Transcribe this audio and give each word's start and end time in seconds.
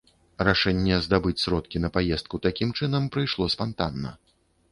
Рашэнне 0.47 0.95
здабыць 1.07 1.41
сродкі 1.43 1.81
на 1.83 1.91
паездку 1.99 2.35
такім 2.47 2.73
чынам 2.81 3.03
прыйшло 3.17 3.51
спантанна. 3.57 4.17